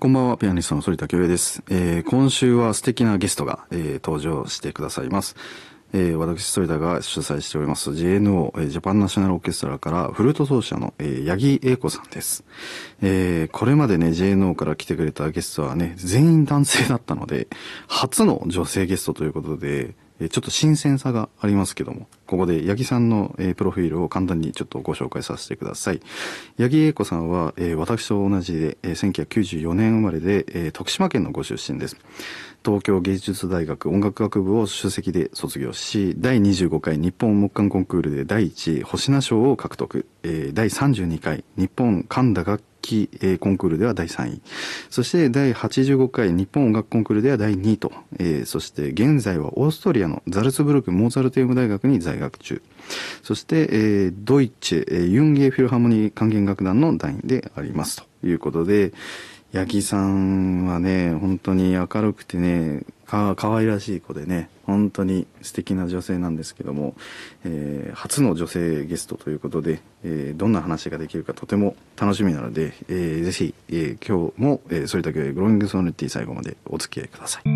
[0.00, 1.60] こんばんは、ピアニストの反田恭平です。
[1.68, 5.34] えー今週は素敵なゲストが、えー登場してくださいます。
[5.92, 12.44] えー私、反田が主催しております JNO、えージャパンナショナルオーケストラからフルート奏者の、えー八木英子さんです。
[13.02, 17.48] えーこれまでね、JNO から来てくれたゲストはね、全員男性だったので、
[17.88, 19.96] 初の女性ゲストということで、
[20.28, 26.00] ちょっと新鮮さがありますけども、ここで八木さんの、えプロフィールを簡単にちょっとご紹介させてください。
[26.58, 31.96] 八木英子さんは、え私と同じで、えー1994年生まれで、え徳島県のご出身です。
[32.64, 42.62] 東京芸術大学音楽学部を首席で卒業し、第25回日本木管コンクールで第1位星名賞を獲得、えー第32回日本神田楽
[42.94, 44.42] えーコンクールでは第3位。
[44.90, 52.62] そして第85回日本音楽コンクールでは第2位と、えーそして現在はオーストリアのザルツブルク・モーツァルテウム大学に在学中。
[53.22, 58.92] そして、えードイツ、えーユンゲーフィルハーモニー管弦楽団の団員でありますということで、
[59.52, 66.94] 八木さんはね、本当に明るくてね、か、可愛らしい子でね、本当に素敵な女性なんですけども、
[67.44, 77.48] えー初の女性ゲストということで、えーどんな話ができるかとても楽しみなので、えーぜひ、えー今日も、えー、反田恭平グローイングソノリティ最後までお付き合いください。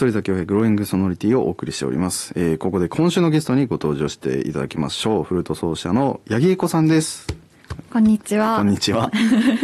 [0.00, 2.32] 反田恭平グローイングソノリティをお送りしております。
[2.34, 5.24] えーここで今週のゲストにご登場していただきましょう。
[5.24, 7.26] フルート奏者の八木恵子さんです。
[7.92, 8.56] こんにちは。
[8.56, 9.10] こんにちは。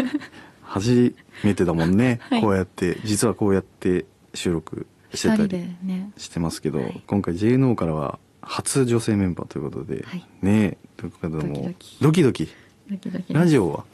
[0.60, 2.20] 初めてだもんね。
[2.20, 5.48] はいこうやって、実はこうやって収録してたり
[5.82, 6.10] ね。
[6.18, 12.46] してますけど、はい今回 JNO からは初女性メンバーということで、はいねというこもドキドキ。
[12.90, 13.32] ドキドキ。
[13.32, 13.84] ラジオは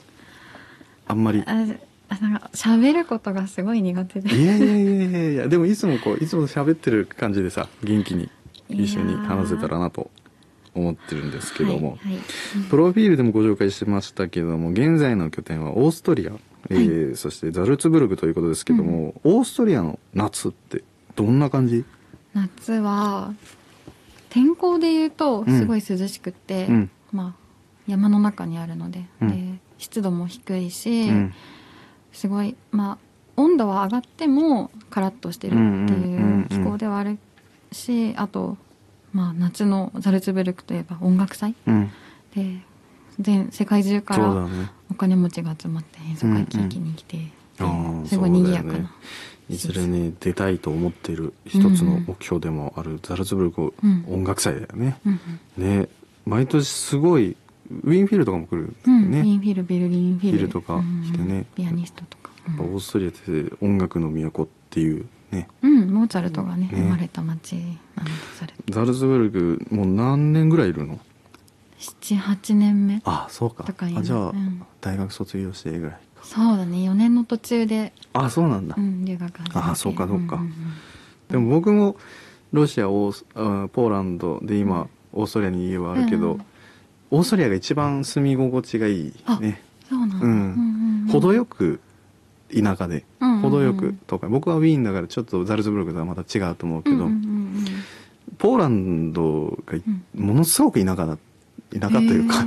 [1.07, 1.45] あんまり。
[2.13, 4.35] あ、あなんか喋ることがすごい苦手で。
[4.35, 8.29] いやいやいやいやいや、でもいつもこう、いつも喋ってる感じでさ、元気に
[8.69, 10.11] 一緒に話せたらなと
[10.75, 12.13] 思ってるんですけども、はい。
[12.15, 12.23] はい。
[12.71, 16.33] プロフィールでもご紹介してましたけども、現在の拠点はオーストリア、
[16.71, 20.83] えーそしてザルツブルクということですけども、オーストリアの夏って
[21.17, 21.85] どんな感じ？
[22.35, 23.35] 夏は、
[24.31, 25.59] 天候で言うとうん。
[25.59, 26.91] すごい涼しくって、うん。
[27.13, 27.43] まあ、
[27.87, 29.55] 山の中にあるので、うん。
[29.55, 31.35] で湿度も低いし、うん
[32.13, 32.99] すごい、まあ、
[33.37, 37.19] 温度は上がってもカラッとしてるってうんうんうんういうん気候ではある
[37.73, 38.57] し、あと、
[39.13, 41.91] まあ、夏のザルツブルクといえば音楽祭うん。
[42.35, 42.59] で
[43.21, 44.49] 全世界中から。
[44.93, 47.17] お金持ちが集まって演奏会聞きに来て、
[47.61, 48.91] うんうんすごい賑やかな、
[49.49, 54.99] いずれね、出たいと思っている一つの目標でもあるザルツブルクうん音楽祭だよね。
[55.07, 55.21] うん
[55.57, 55.89] ね、
[56.27, 57.37] 毎年すごい、
[57.85, 59.05] ウィーンフィルとかも来るんだうん。
[59.07, 60.49] ウィンフィルベルリンフィル。
[60.49, 61.47] とか来てね。
[61.55, 66.69] ピアニストとか、やっぱオーストリアって音楽の都っていうね、うんうんモーツァルトがねね。
[66.73, 70.99] 生まれた街なのとさザルツブルクもう何年ぐらいいるの
[71.79, 73.65] ？78年目あそうか。
[73.65, 74.63] とかあじゃあ、うん。
[74.81, 75.99] 大学卒業してぐらいか。
[76.23, 80.45] そうだね4年の途中で、あそうなんだ、うん、留学あそうかそうかん。
[80.45, 80.53] んん
[81.29, 81.97] でも僕も
[82.53, 86.45] ロシアオーポーランドで今、オーストリアに家はあるけど、うん
[87.13, 89.61] オーストリアが一番住み心地がいいね。
[89.89, 90.33] そうなんだ、うん。
[90.33, 91.81] うん程よく
[92.51, 93.41] 田舎で、うんうんうん。
[93.43, 94.31] 程よく都会。
[94.31, 97.65] 僕はウィーンだからちょっとザルツブルクとはまた違うと思うけど、うんうんうん
[98.39, 99.79] ポーランドが
[100.15, 101.19] ものすごく田舎だ
[101.79, 102.45] 田舎というか、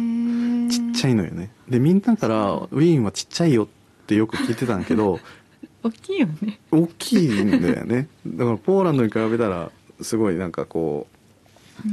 [0.69, 1.51] ちっちゃいのよね。
[1.69, 3.67] でみんなからウィーンはちっちゃいよっ
[4.07, 5.19] てよく聞いてたんだけど
[5.83, 6.59] 大きいよね。
[6.71, 8.07] 大きいんだよね。
[8.25, 9.71] だからポーランドに比べたら
[10.01, 11.14] すごいなんかこう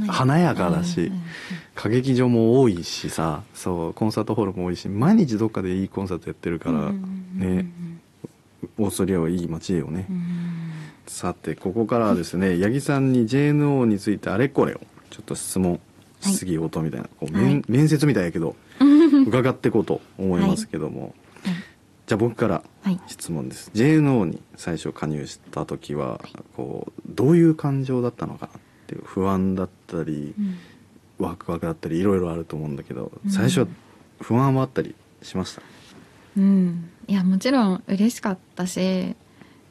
[0.07, 1.11] 華やかだし
[1.77, 7.65] 歌劇場も多いしさそうコンサートホールも多いし毎日どっかでいいコンサートやってるから、ね
[8.77, 10.49] オーストリアはいい街よね、うん
[11.05, 14.79] さてここからはですね八木さんに JNO についてあれこれを
[15.09, 15.79] ちょっと質問
[16.21, 17.63] 質疑応答みたいな、こう面はい。
[17.67, 18.55] 面接みたいやけど
[19.27, 21.01] 伺っていこうと思いますけども、
[21.43, 21.53] はい。
[22.07, 22.99] じゃあ僕からはい。
[23.07, 23.69] 質問です。
[23.73, 26.21] JNO に最初加入した時は
[26.55, 28.57] こうどういう感情だったのかな？
[28.57, 28.61] っ
[28.93, 30.57] ていう不安だったりうん。
[31.19, 33.31] ワクワクだったりいろいろあると思うんだけどうん。
[33.31, 33.67] 最初は
[34.21, 35.61] 不安はあったりしました？
[36.37, 39.15] うん、いやもちろん嬉しかったし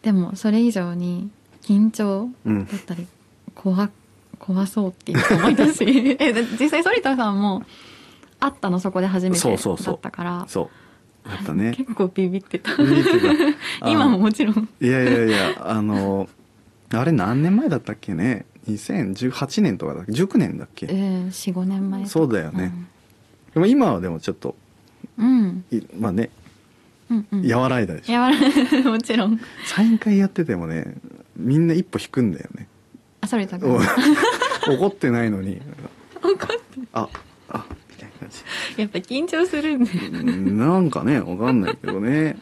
[0.02, 1.30] でもそれ以上に
[1.62, 2.66] 緊張うん。
[2.66, 3.06] だったり
[3.54, 3.90] 怖
[4.38, 5.84] 怖そうっていう思いだし
[6.18, 7.64] えで実際反田さんも
[8.40, 8.78] 会ったの？
[8.80, 9.96] そこで初めてだそうそうそう。
[9.96, 10.44] ったから。
[10.48, 10.70] そ
[11.24, 11.28] う。
[11.28, 11.72] だったね。
[11.76, 12.72] 結構ビビってた。
[13.88, 14.68] 今ももちろん。
[14.80, 16.28] いやいやいやあの
[16.92, 18.44] あれ何年前だったっけね？
[18.68, 22.72] 2018年とかだっけ？19年だっけ、うん45年前そうだよね。
[23.54, 24.56] でも今はでもちょっと
[25.18, 26.30] うん、いまあね
[27.10, 27.52] うんうん。
[27.52, 28.36] 和らいだでしょ、やわら
[28.90, 29.40] もちろん。
[29.66, 30.94] サイン会やっててもね
[31.36, 32.68] みんな一歩引くんだよね。
[33.20, 33.78] あ反田お君
[34.78, 35.60] 怒ってないのに。
[36.22, 36.46] 怒って。
[36.92, 37.08] あ
[37.50, 38.30] あみたいな感
[38.76, 39.90] やっぱ緊張するんで。
[40.52, 42.38] なんかねわかんないけどね。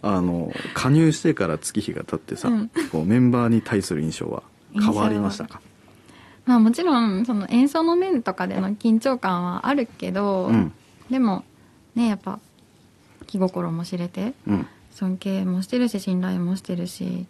[0.00, 2.70] あの加入してから月日が経ってさ、うん。
[2.90, 4.42] こうメンバーに対する印象は
[4.72, 5.60] 変わりましたか？
[6.44, 10.72] まあもちろん、その演奏の面とかでの緊張感はあるけど、うん。
[11.10, 11.44] でも、
[11.94, 12.40] ね、やっぱ、
[13.26, 14.66] 気心も知れて、うん。
[14.90, 17.26] 尊敬もしてるし、信頼もしてるし、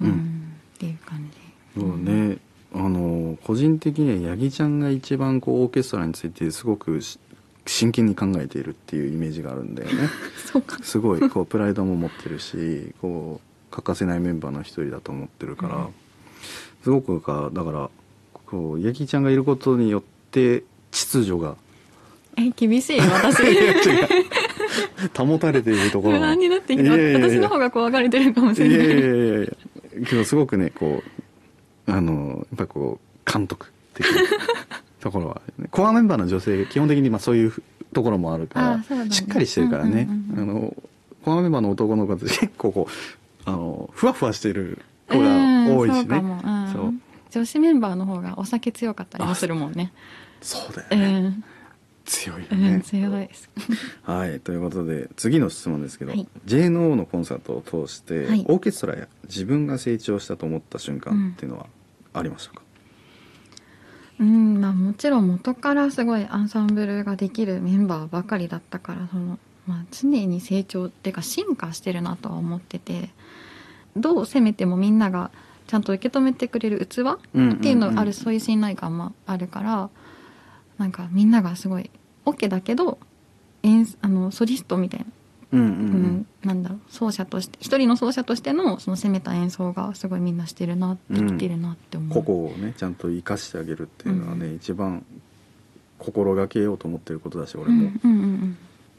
[0.00, 1.30] うん、うんっていう感
[1.74, 1.80] じ。
[1.80, 2.38] そうね。
[2.74, 7.18] あの個人的には八木ちゃんが一番こうオーケストラについてすごくし
[7.64, 10.08] 真剣に考えているっていうイメージがあるんだよね。
[10.44, 10.78] そうか。
[10.82, 15.94] すごいこうプライドも持ってるしこう欠かせないメンバーの一人だと思ってるから、うん
[16.82, 17.90] すごくかだから
[18.46, 21.56] こう八木ちゃんがいることによって秩序が
[22.38, 23.42] え、厳しい、私。
[25.16, 26.82] 保たれているところ不が安になってきた。
[26.82, 28.88] いやいやいや私の方が怖がれてるかもしいやいれない。
[28.88, 29.46] やいやいや
[30.06, 31.02] けどすごくねこ
[31.86, 34.12] うあのやっぱこう監督的な
[35.00, 37.54] ところは、ね、コアメンバーの女性基本的にまあそういう
[37.94, 40.76] ところもあるからねしっかりしてるからね、うんうんうんあの
[41.24, 44.78] コアメンバーの男の子って結構こうあのふわふわしてる
[45.08, 46.94] 子がうん多いしね、そう
[47.30, 49.92] 女子メンバーの方がお酒強かったりもするもんね。
[50.40, 51.44] そうだようね、ん。
[52.04, 53.26] 強いようん、ね、強い。
[53.26, 53.50] です。
[54.02, 56.28] はいということで次の質問ですけど、はい。
[56.46, 58.44] JNO のコンサートを通して、はい。
[58.48, 61.66] オーケストラや自分が成長したと思った瞬間っていうのは
[62.14, 62.62] ありましたか、
[64.20, 73.10] うん、まあもちろん元からすごいアンサンブルができるメンバーばかりだったから、その、まあ常に成長っていうか進化してるなとは思ってて、
[73.96, 75.30] どう攻めてもみんなが
[75.66, 76.98] ちゃんと受け止めてくれる器
[77.34, 79.90] うんっていうのがある、うんうんそういう信頼感もあるから、
[80.78, 81.90] なんかみんながすごい
[82.24, 82.98] OK だけど、
[83.62, 85.06] 演あのソリストみたいな
[85.52, 85.76] うんうんううん
[86.18, 95.04] ん、なんだろう奏者として一人の奏者としてのその攻めた演奏がすごいみんなしてるなできてるなって思う、個々をねちゃんと生かしてあげるっていうのはね、うん一番
[95.98, 98.56] 心がけようと思ってることだしう俺も、んうんうん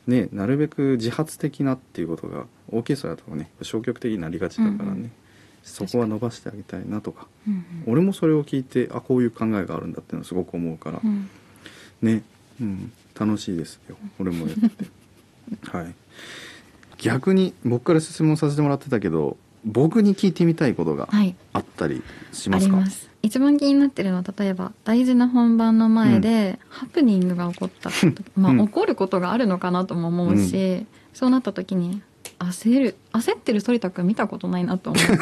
[0.08, 5.12] ねなるべく自発的なっていうことがオーケストラとかね消極的になりがちだからね、うんうん
[5.68, 7.28] そこは伸ばしてあげたいなとか。
[7.48, 11.30] うん俺もそれを聞いてあこういう考えがあるんだっていうのはすごく思うから、うん。
[12.02, 12.22] ね、
[12.62, 13.96] うん、楽しいですよ。
[14.20, 14.86] 俺もやってて。
[15.72, 15.94] はい。
[16.98, 21.36] 逆に僕から質問させてもらってたけど僕に聞いてみたいことがはい。
[21.54, 23.10] あったりしあますか、ります。
[23.24, 28.68] 一番気になってるのは例えば大事な本番の前でハプニングが起こった時、 まあうん。
[28.68, 32.02] 起こることがあるのかなとも思うし、そうなった時に
[32.40, 32.96] 焦る。
[33.14, 35.12] 焦ってる反田君見たことないなと思って。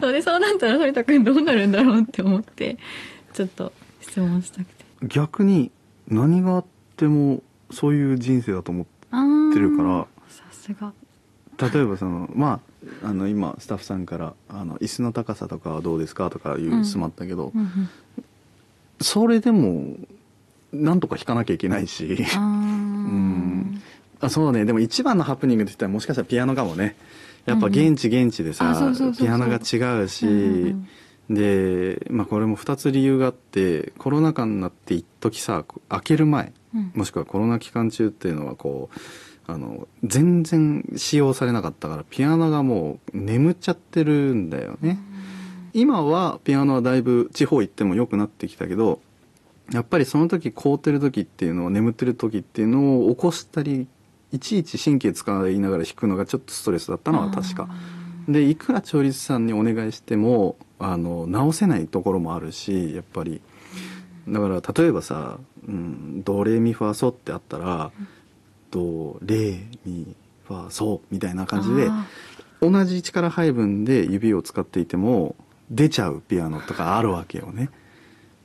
[0.00, 2.76] それそうなったら反田君どうなるんだろうって思って
[3.32, 4.84] ちょっと質問したくて。
[5.02, 5.70] 逆に
[6.08, 6.64] 何があっ
[6.96, 10.06] てもそういう人生だと思ってるから。
[10.28, 10.92] さすが。
[11.58, 12.60] 例えばそのま
[13.02, 17.88] ああの今スタッフさんからあの椅子の高さとかはどうですかとかいう質問あったけど、うんうん
[19.00, 19.94] それでも
[20.72, 22.16] なんとか弾かなきゃいけないし
[24.20, 24.64] あそうね。
[24.64, 26.96] でも一番のハプニングって言ったらもしかしたらピアノかもね。
[27.44, 30.88] やっぱ現地現地でさ、ピアノが違うし、うんうん
[31.30, 36.92] で、まあ、これも2つ理由があってコロナ禍になって一時さ開ける前うん。
[36.94, 38.98] もしくはコロナ期間中っていうのはこう
[39.48, 44.98] あの全然使用されなかったからピアノがもう眠っちゃってるんだよね。
[45.72, 49.00] 今はピアノはだいぶ地方行っても良くなってきたけど
[49.72, 53.86] やっぱりその時凍ってる時っていうのを眠ってる時っていうのを起こしたり
[54.36, 57.68] いちいち神経使いながら弾くのがちょっとストレスだったのは確か。
[58.28, 63.40] でいくら調律師さんにお願いしてもあの直せないところもあるしやっぱり。
[64.28, 67.92] だから例えばさ、うん、ドレミファソってあったら、
[68.72, 72.06] ドレミファソみたいな感じであ
[72.60, 75.36] 同じ力配分で指を使っていても
[75.70, 77.70] 出ちゃうピアノとかあるわけよね。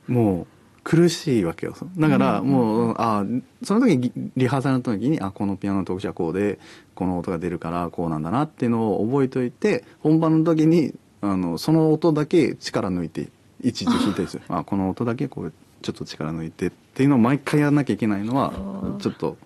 [0.06, 0.46] もう
[0.84, 1.74] 苦しいわけよ。
[1.96, 3.24] だからうんもう、あ
[3.62, 6.58] その時にリハーサルの時にあこのピアノの特徴はこうで
[6.94, 13.28] この音が出るからこうなんだなっていうのを覚えておいて本番の時にあのその音だけ力抜いて
[13.62, 18.52] いちいち弾いたりする あこの音だけこうちょっと力抜いてっていうのを毎回やらなきゃいけないのは
[18.98, 19.36] ちょっと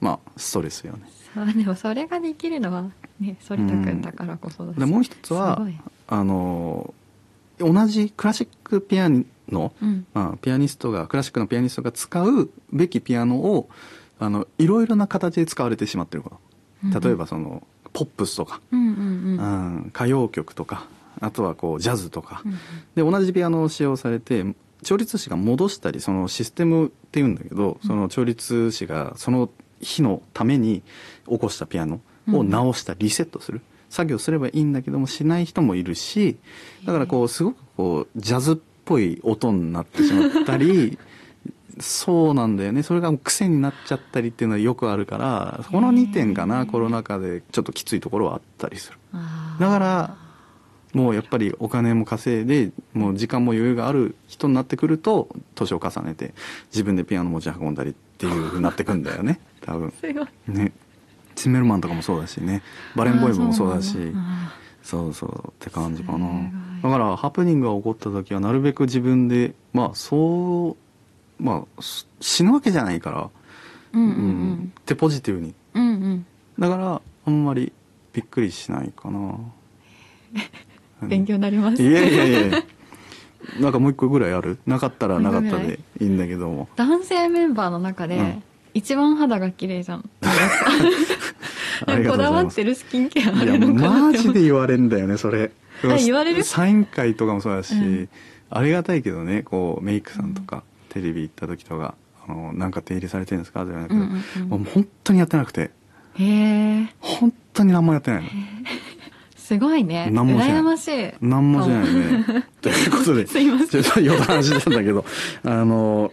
[0.00, 1.08] まあストレスよね。
[1.34, 2.84] そうでもそれができるのは
[3.20, 5.66] ね反田君だからこそだし、でもう一つは
[6.08, 6.94] あの
[7.58, 9.10] 同じクラシックピア
[9.50, 10.06] ノ、うん。
[10.14, 13.68] まあ、ピアニストがクラシックのピアニストが使うべきピアノを
[14.18, 16.40] あのいろいろな形で使われてしまってるこ
[16.90, 19.38] と例えばそのポップスとか、うんうんうん。
[19.38, 19.42] う
[19.80, 19.86] ん。
[19.88, 20.86] 歌謡曲とか。
[21.20, 22.58] あとはこうジャズとか、うん
[22.94, 24.44] で同じピアノを使用されて
[24.82, 29.50] 調律師が戻したりそのシステムっていうんだけどその調律師がその
[29.80, 30.82] 日のために
[31.28, 32.00] 起こしたピアノ
[32.32, 33.60] を直したリセットする。
[33.88, 36.36] 作業すればいいんだけどもしない人もいるし
[36.84, 38.56] だからこうすごくこうジャズっ
[38.86, 40.98] ぽい音になってしまったり
[41.78, 42.82] そうなんだよね。
[42.82, 48.98] それが癖になっちゃったりっていうのはよくあるからこの2点かなコロナ禍でちょっときついところはあったりする。
[49.60, 50.16] だから
[50.94, 56.32] もうやっぱりお金も稼いでもう時間も余裕がある人になってくると年を重ねて
[56.72, 59.40] 自分でピアノ持ち運んだりっていうふうになってくんだよね。
[59.60, 59.92] 多分。
[60.48, 60.72] ね。
[61.34, 62.62] チンメルマンとかもそうだしね。
[62.94, 63.98] バレンボイブもそうだし
[64.86, 66.28] そうそうって感じかな。
[66.80, 70.76] だからハプニングが起こった時はなるべく自分でまあそ
[71.40, 73.28] うまあす死ぬわけじゃないから、
[73.92, 74.72] うんうんううんん。
[74.80, 75.54] ってポジティブに。
[75.74, 76.26] うんうん。
[76.56, 77.72] だからあんまり
[78.12, 79.18] びっくりしないかな、
[81.02, 81.08] うん。
[81.08, 81.82] 勉強になります。
[81.82, 82.62] いやいやいや
[83.60, 84.58] なんかもう一個ぐらいある？
[84.66, 86.68] なかったらなかったでいいんだけども。
[86.76, 88.42] 男性メンバーの中で、うん。
[88.74, 90.08] 一番肌が綺麗じゃん
[91.84, 95.50] こだわってるスキンケアあるのかなマジで言われんだよねそれ
[95.84, 96.42] あ言われる？
[96.42, 98.08] サイン会とかもそうだし、うん。
[98.50, 101.94] ありがたいけどねこうメイクさんとか、テレビ行った時とか
[102.26, 105.70] 「あのなんか手入れされてるんですか?」じゃないけど、うんうんうんもう本当にやってなくて。
[106.18, 108.28] へえ本当に何もやってないの。
[109.36, 110.08] すごいね。
[110.10, 110.50] 何もしない。
[110.58, 111.10] 羨ましい。
[111.20, 113.68] 何もしないよねということで すいません。
[113.68, 115.04] ちょっと余談してたんだけど
[115.44, 116.10] あの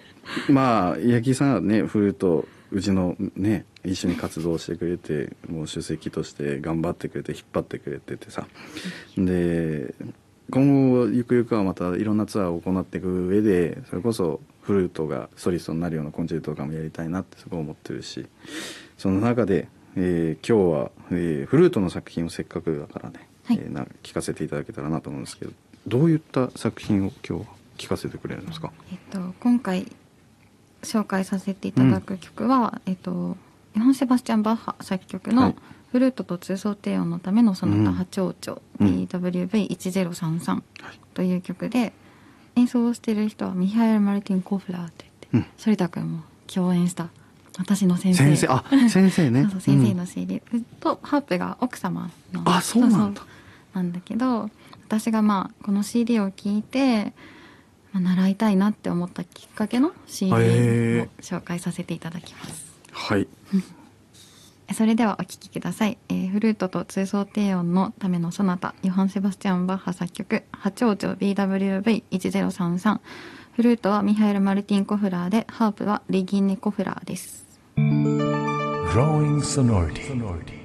[0.49, 8.47] まあ八木さんはねフルートうちのね一緒に活動してくれてもう主席として頑張ってくれて引っ張ってくれててさ。
[9.17, 9.93] で
[10.49, 18.25] 今後ゆくゆくはまたいろんなツアーを行っていく上でそれこそフルートがソリストになるようなコンチェルトとかもやりたいなってすごい思ってるし。
[18.97, 23.59] その中で、えー今日は、えーフルートの作品をせっかくだからね、はい。
[23.61, 25.51] えーな聞かせていただけたらなと思うんですけど
[25.87, 28.71] どういった作品を今日は聞かせてくれるんですか？
[28.91, 29.91] えっと、今回
[30.83, 33.37] 紹介させていただく曲は、えっと、
[33.75, 35.55] ヨハン・セバスチャン・バッハ作曲のはい。
[35.93, 40.63] フルートと通奏低音のためのその他波長長うん BWV1033
[41.13, 41.93] という曲で
[42.55, 47.09] 演奏をしている人はミハエル・マルティン・コフラーって言って、うん反田君も共演した
[47.59, 50.41] 私の先生先生あ先生ねそう先生うんの CD、
[50.79, 53.29] とハープが奥様のあそうなんだそう
[53.75, 54.49] なんだけど
[54.87, 57.13] 私がまあこの CD を聴いて、
[57.93, 62.73] まあ、習いたいなって思ったきっかけの CD をへ紹介させていただきます。
[62.91, 63.27] はい。
[64.73, 72.99] それではお聴きください、えーフルートと通奏低音のためのソナタヨハン・セバスチャン・バッハ作曲波長長 BWV1033
[73.51, 77.45] フルートはミハエル・マルティン・コフラーでハープはレギンネ・コフラーです。
[77.75, 80.62] Growing sonority.